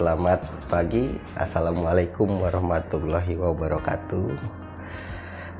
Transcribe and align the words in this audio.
Selamat 0.00 0.48
pagi, 0.72 1.12
Assalamualaikum 1.36 2.40
warahmatullahi 2.40 3.36
wabarakatuh. 3.36 4.32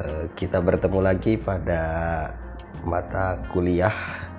Eh, 0.00 0.24
Kita 0.32 0.56
bertemu 0.64 1.04
lagi 1.04 1.36
pada 1.36 1.82
mata 2.80 3.44
kuliah 3.52 3.92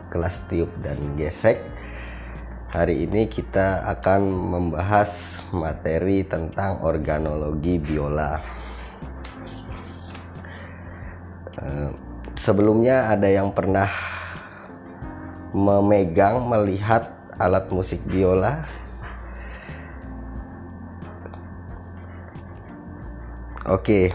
kelas 0.09 0.49
tiup 0.49 0.73
dan 0.81 0.97
gesek. 1.13 1.61
Hari 2.73 3.05
ini 3.05 3.29
kita 3.29 3.85
akan 3.85 4.33
membahas 4.33 5.45
materi 5.53 6.25
tentang 6.25 6.81
organologi 6.81 7.77
biola. 7.77 8.41
Eh, 11.61 11.93
Sebelumnya 12.33 13.13
ada 13.13 13.29
yang 13.29 13.53
pernah 13.53 13.93
memegang 15.53 16.49
melihat 16.49 17.13
alat 17.37 17.69
musik 17.69 18.01
biola 18.09 18.82
Oke, 23.63 24.11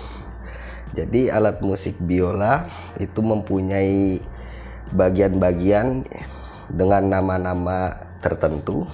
jadi 0.93 1.33
alat 1.33 1.65
musik 1.65 1.97
biola 2.05 2.69
itu 3.01 3.25
mempunyai 3.25 4.20
bagian-bagian 4.93 6.05
dengan 6.69 7.09
nama-nama 7.09 7.97
tertentu. 8.20 8.84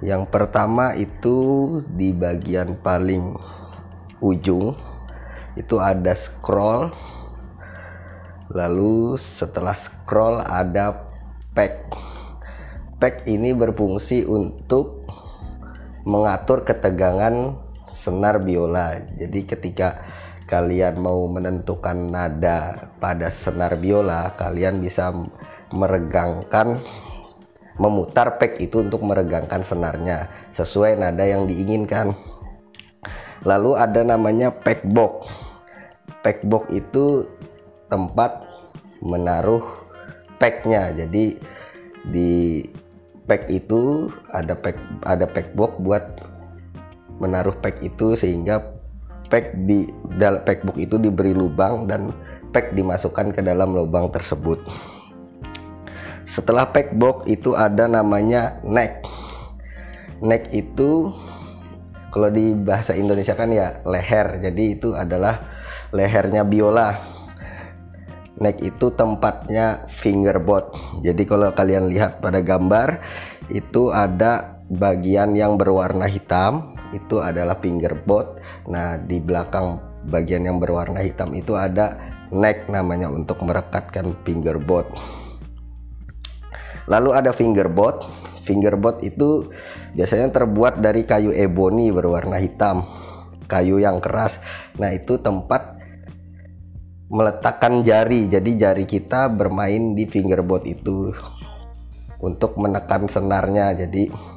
Yang 0.00 0.32
pertama 0.32 0.96
itu 0.96 1.36
di 1.84 2.16
bagian 2.16 2.80
paling 2.80 3.36
ujung 4.24 4.72
itu 5.52 5.76
ada 5.84 6.16
scroll. 6.16 6.88
Lalu 8.48 9.20
setelah 9.20 9.76
scroll 9.76 10.40
ada 10.48 11.12
pack. 11.52 11.92
Pack 12.96 13.28
ini 13.28 13.52
berfungsi 13.52 14.24
untuk 14.24 15.04
mengatur 16.08 16.64
ketegangan 16.64 17.65
senar 17.96 18.44
biola. 18.44 19.00
Jadi 19.16 19.48
ketika 19.48 20.04
kalian 20.44 21.00
mau 21.00 21.24
menentukan 21.26 21.96
nada 22.12 22.92
pada 23.00 23.32
senar 23.32 23.80
biola, 23.80 24.36
kalian 24.36 24.84
bisa 24.84 25.10
meregangkan 25.72 26.84
memutar 27.76 28.36
pek 28.40 28.60
itu 28.60 28.84
untuk 28.84 29.04
meregangkan 29.04 29.60
senarnya 29.64 30.28
sesuai 30.52 31.00
nada 31.00 31.24
yang 31.24 31.48
diinginkan. 31.48 32.12
Lalu 33.44 33.76
ada 33.76 34.00
namanya 34.04 34.52
pack 34.52 34.84
box. 34.84 35.28
Pack 36.24 36.44
box 36.44 36.72
itu 36.72 37.28
tempat 37.92 38.48
menaruh 39.04 39.62
packnya. 40.40 40.90
Jadi 40.96 41.36
di 42.06 42.64
pack 43.26 43.50
itu 43.50 44.08
ada 44.30 44.54
pack 44.54 44.78
ada 45.04 45.26
pack 45.26 45.52
box 45.52 45.72
buat 45.82 46.04
menaruh 47.18 47.56
pack 47.58 47.80
itu 47.80 48.16
sehingga 48.16 48.76
pack 49.26 49.56
di 49.66 49.90
dalam 50.16 50.42
packbook 50.46 50.78
itu 50.78 50.96
diberi 51.00 51.34
lubang 51.34 51.88
dan 51.90 52.14
pack 52.54 52.72
dimasukkan 52.72 53.34
ke 53.34 53.40
dalam 53.42 53.74
lubang 53.74 54.08
tersebut. 54.12 54.62
Setelah 56.26 56.68
packbox 56.70 57.30
itu 57.30 57.54
ada 57.54 57.86
namanya 57.86 58.58
neck. 58.66 59.06
Neck 60.20 60.50
itu 60.50 61.14
kalau 62.10 62.32
di 62.32 62.56
bahasa 62.56 62.96
Indonesia 62.96 63.36
kan 63.36 63.52
ya 63.52 63.78
leher. 63.86 64.40
Jadi 64.42 64.78
itu 64.78 64.92
adalah 64.96 65.46
lehernya 65.94 66.42
biola. 66.42 67.14
Neck 68.36 68.60
itu 68.60 68.92
tempatnya 68.92 69.88
fingerboard. 69.88 70.76
Jadi 71.00 71.24
kalau 71.24 71.52
kalian 71.56 71.88
lihat 71.88 72.20
pada 72.20 72.44
gambar 72.44 73.00
itu 73.48 73.88
ada 73.94 74.60
bagian 74.68 75.32
yang 75.38 75.56
berwarna 75.56 76.10
hitam 76.10 76.75
itu 76.94 77.18
adalah 77.22 77.58
fingerboard. 77.58 78.38
Nah, 78.70 79.00
di 79.00 79.18
belakang 79.18 79.80
bagian 80.06 80.46
yang 80.46 80.62
berwarna 80.62 81.02
hitam 81.02 81.34
itu 81.34 81.58
ada 81.58 81.98
neck 82.30 82.66
namanya 82.70 83.10
untuk 83.10 83.42
merekatkan 83.42 84.14
fingerboard. 84.22 84.86
Lalu 86.86 87.10
ada 87.14 87.30
fingerboard. 87.34 88.06
Fingerboard 88.46 89.02
itu 89.02 89.50
biasanya 89.98 90.30
terbuat 90.30 90.78
dari 90.78 91.02
kayu 91.02 91.34
ebony 91.34 91.90
berwarna 91.90 92.38
hitam, 92.38 92.86
kayu 93.50 93.82
yang 93.82 93.98
keras. 93.98 94.38
Nah, 94.78 94.94
itu 94.94 95.18
tempat 95.18 95.74
meletakkan 97.10 97.82
jari. 97.82 98.30
Jadi 98.30 98.50
jari 98.54 98.84
kita 98.86 99.26
bermain 99.30 99.98
di 99.98 100.06
fingerboard 100.06 100.62
itu 100.66 101.10
untuk 102.22 102.54
menekan 102.54 103.10
senarnya. 103.10 103.74
Jadi 103.74 104.35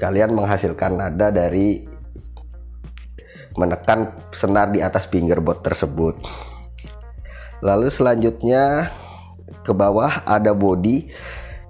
kalian 0.00 0.34
menghasilkan 0.34 0.98
nada 0.98 1.28
dari 1.32 1.88
menekan 3.56 4.12
senar 4.32 4.72
di 4.72 4.80
atas 4.80 5.08
fingerboard 5.08 5.60
tersebut. 5.60 6.16
Lalu 7.62 7.88
selanjutnya 7.92 8.90
ke 9.62 9.70
bawah 9.70 10.24
ada 10.26 10.52
body. 10.56 11.12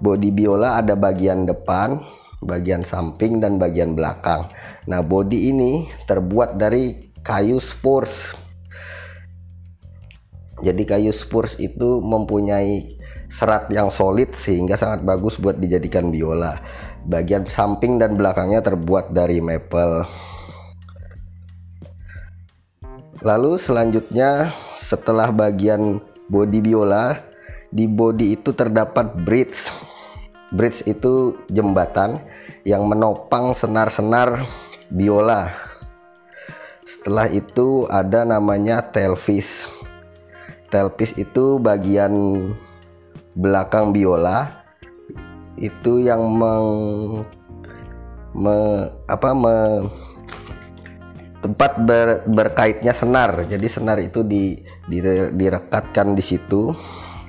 Body 0.03 0.35
biola 0.35 0.83
ada 0.83 0.99
bagian 0.99 1.47
depan, 1.47 2.01
bagian 2.43 2.83
samping 2.83 3.39
dan 3.39 3.55
bagian 3.55 3.95
belakang. 3.95 4.51
Nah, 4.83 4.99
body 4.99 5.53
ini 5.53 5.87
terbuat 6.09 6.59
dari 6.59 7.13
kayu 7.23 7.61
spurs. 7.63 8.35
Jadi 10.59 10.83
kayu 10.83 11.11
spurs 11.15 11.55
itu 11.59 12.03
mempunyai 12.03 12.99
serat 13.31 13.71
yang 13.71 13.87
solid 13.87 14.35
sehingga 14.35 14.75
sangat 14.75 15.07
bagus 15.07 15.39
buat 15.39 15.55
dijadikan 15.55 16.11
biola. 16.11 16.59
Bagian 17.03 17.43
samping 17.51 17.99
dan 17.99 18.15
belakangnya 18.15 18.63
terbuat 18.63 19.11
dari 19.11 19.43
maple. 19.43 20.07
Lalu 23.23 23.59
selanjutnya 23.59 24.51
setelah 24.79 25.31
bagian 25.31 25.99
body 26.27 26.59
biola, 26.63 27.19
di 27.71 27.87
body 27.87 28.39
itu 28.39 28.55
terdapat 28.55 29.15
bridge. 29.23 29.67
Bridge 30.53 30.85
itu 30.85 31.35
jembatan 31.49 32.21
yang 32.63 32.87
menopang 32.87 33.55
senar-senar 33.57 34.45
biola. 34.91 35.51
Setelah 36.83 37.27
itu 37.31 37.89
ada 37.91 38.23
namanya 38.23 38.79
tailpiece. 38.79 39.67
Tailpiece 40.71 41.15
itu 41.19 41.59
bagian 41.59 42.11
belakang 43.33 43.91
biola 43.91 44.62
itu 45.57 46.01
yang 46.01 46.21
meng, 46.33 46.69
me, 48.33 48.57
apa 49.05 49.29
me, 49.33 49.55
tempat 51.43 51.71
ber, 51.83 52.23
berkaitnya 52.25 52.95
senar. 52.95 53.43
Jadi 53.45 53.67
senar 53.67 53.99
itu 53.99 54.23
di, 54.23 54.57
di 54.87 54.97
direkatkan 55.35 56.15
di 56.15 56.23
situ 56.23 56.71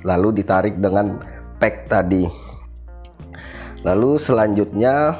lalu 0.06 0.40
ditarik 0.40 0.78
dengan 0.78 1.18
pack 1.58 1.90
tadi. 1.90 2.24
Lalu 3.84 4.16
selanjutnya 4.16 5.18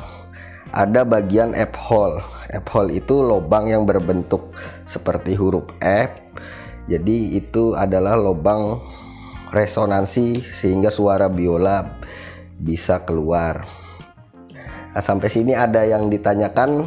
ada 0.73 1.03
bagian 1.05 1.53
F 1.53 1.75
hole. 1.77 2.23
F 2.55 2.65
hole 2.71 2.97
itu 2.97 3.21
lubang 3.21 3.69
yang 3.69 3.85
berbentuk 3.85 4.55
seperti 4.87 5.37
huruf 5.37 5.67
F. 5.83 6.11
Jadi 6.89 7.37
itu 7.37 7.73
adalah 7.77 8.17
lubang 8.17 8.81
resonansi 9.53 10.43
sehingga 10.45 10.93
suara 10.93 11.31
biola 11.33 11.87
bisa 12.59 13.03
keluar. 13.03 13.67
Nah, 14.95 15.03
sampai 15.03 15.27
sini 15.27 15.53
ada 15.59 15.83
yang 15.83 16.07
ditanyakan 16.07 16.87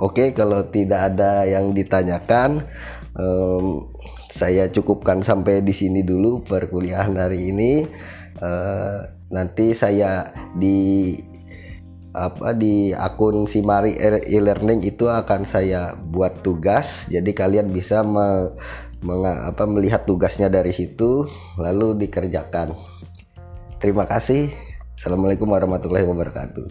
Oke, 0.00 0.32
kalau 0.32 0.64
tidak 0.72 1.12
ada 1.12 1.44
yang 1.44 1.76
ditanyakan, 1.76 2.64
um, 3.20 3.92
saya 4.32 4.72
cukupkan 4.72 5.20
sampai 5.20 5.60
di 5.60 5.76
sini 5.76 6.00
dulu 6.00 6.40
perkuliahan 6.40 7.20
hari 7.20 7.52
ini. 7.52 7.84
Uh, 8.40 9.04
nanti 9.28 9.76
saya 9.76 10.32
di 10.56 11.14
apa 12.10 12.52
di 12.58 12.90
akun 12.90 13.46
Simari 13.46 13.94
e-learning 14.26 14.82
itu 14.82 15.06
akan 15.06 15.46
saya 15.46 15.94
buat 15.94 16.42
tugas. 16.42 17.06
Jadi 17.06 17.30
kalian 17.30 17.70
bisa 17.70 18.02
me, 18.02 18.50
meng, 19.04 19.22
apa, 19.24 19.62
melihat 19.66 20.04
tugasnya 20.04 20.50
dari 20.50 20.74
situ, 20.74 21.30
lalu 21.54 21.94
dikerjakan. 21.96 22.74
Terima 23.78 24.04
kasih. 24.04 24.50
Assalamualaikum 24.98 25.48
warahmatullahi 25.48 26.04
wabarakatuh. 26.04 26.66